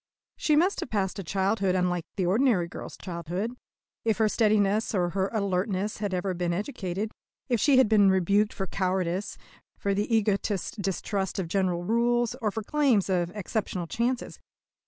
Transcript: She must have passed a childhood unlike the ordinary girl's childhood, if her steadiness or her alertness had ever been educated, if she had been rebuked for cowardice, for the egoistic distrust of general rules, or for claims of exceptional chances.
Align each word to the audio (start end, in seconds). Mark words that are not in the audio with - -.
She 0.35 0.55
must 0.55 0.79
have 0.79 0.89
passed 0.89 1.19
a 1.19 1.23
childhood 1.23 1.75
unlike 1.75 2.07
the 2.15 2.25
ordinary 2.25 2.67
girl's 2.67 2.97
childhood, 2.97 3.55
if 4.03 4.17
her 4.17 4.27
steadiness 4.27 4.95
or 4.95 5.09
her 5.11 5.29
alertness 5.31 5.97
had 5.97 6.11
ever 6.11 6.33
been 6.33 6.53
educated, 6.53 7.11
if 7.49 7.59
she 7.59 7.77
had 7.77 7.87
been 7.87 8.09
rebuked 8.09 8.51
for 8.51 8.65
cowardice, 8.65 9.37
for 9.77 9.93
the 9.93 10.11
egoistic 10.11 10.81
distrust 10.83 11.37
of 11.37 11.47
general 11.47 11.83
rules, 11.83 12.33
or 12.41 12.49
for 12.49 12.63
claims 12.63 13.11
of 13.11 13.29
exceptional 13.35 13.85
chances. 13.85 14.39